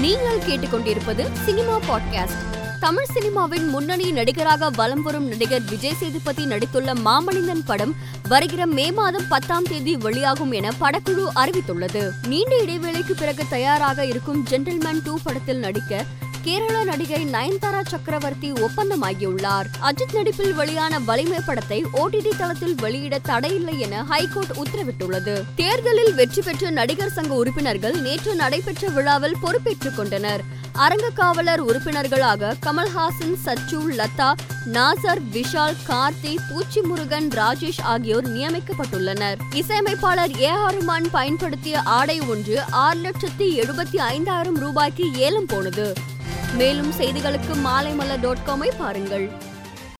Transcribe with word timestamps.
நீங்கள் 0.00 0.38
கேட்டுக்கொண்டிருப்பது 0.38 1.32
cinema 1.44 1.78
podcast. 1.78 2.78
Tamil 2.80 3.06
சினிமாவின் 3.14 3.68
முன்னணி 3.68 4.12
நடிகராக 4.12 4.70
வலம் 4.70 5.02
வரும் 5.02 5.28
நடிகர் 5.28 5.62
விஜய் 5.62 5.94
சேதுபதி 5.94 6.44
நடித்துள்ள 6.44 6.94
மாமனிதன் 7.04 7.62
படம் 7.66 7.94
வருகிற 8.28 8.66
மே 8.66 8.92
மாதம் 8.92 9.28
பத்தாம் 9.28 9.62
தேதி 9.62 9.96
வெளியாகும் 9.96 10.52
என 10.52 10.72
படக்குழு 10.80 11.24
அறிவித்துள்ளது. 11.34 12.10
நீண்ட 12.26 12.56
இடைவேளைக்கு 12.56 13.14
பிறகு 13.14 13.44
தயாராக 13.50 14.06
இருக்கும் 14.06 14.46
ஜென்டில்மேன் 14.50 15.00
டூ 15.04 15.18
படத்தில் 15.22 15.58
நடிக்க 15.58 16.04
கேரள 16.42 16.84
நடிகை 16.84 17.24
நயன்தாரா 17.24 17.86
சக்கரவர்த்தி 17.86 18.52
ஒப்பந்தமாகியுள்ளார். 18.52 19.64
அஜித் 19.82 20.14
நடிப்பில் 20.14 20.54
வெளியான 20.54 20.98
வலிமை 20.98 21.38
படத்தை 21.46 21.84
ஓடிடி 21.84 22.38
தளத்தில் 22.38 22.74
வெளியிட 22.74 23.18
தடையில்லை 23.18 23.80
என 23.80 24.04
ஹைகோர்ட் 24.04 24.52
உத்தரவிட்டுள்ளது. 24.62 25.42
தேர்தலில் 25.54 26.14
வெற்றி 26.14 26.42
பெற்ற 26.42 26.70
நடிகர் 26.70 27.12
சங்க 27.12 27.34
உறுப்பினர்கள் 27.34 28.00
நேற்று 28.00 28.34
நடைபெற்ற 28.34 28.88
விழாவில் 28.88 29.36
பொறுப்பேற்றுக் 29.40 29.96
கொண்டனர். 29.96 30.42
அரங்க 30.72 31.10
காவலர் 31.10 31.60
உறுப்பினர்களாக 31.60 32.56
கமல்ஹாசன் 32.66 33.36
சச்சு 33.44 33.78
லதா 33.90 34.32
நாசர் 34.72 35.20
விஷால் 35.32 35.76
கார்த்தி 35.88 36.36
பூச்சி 36.50 36.80
முருகன் 36.80 37.28
ராஜேஷ் 37.28 37.82
ஆகியோர் 37.82 38.28
நியமிக்கப்பட்டுள்ளனர். 38.32 39.38
இசையமைப்பாளர் 39.54 40.40
ஏ 40.40 40.48
ஆர் 40.48 40.84
ரஹ்மான் 40.84 41.08
பயன்படுத்திய 41.10 41.80
ஆடை 41.80 42.20
ஒன்று 42.20 42.62
ஆறு 42.70 43.00
லட்சத்தி 43.00 43.48
எழுபத்தி 43.62 43.96
ஐந்தாயிரம் 43.96 44.58
ரூபாய்க்கு 44.58 45.12
ஏலம் 45.12 45.46
போனது. 45.46 46.09
மேலும் 46.58 46.92
செய்திகளுக்கு 46.92 47.54
மாலைமலர் 47.54 48.20
டாட் 48.20 48.44
காமை 48.46 48.68
பாருங்கள். 48.78 49.30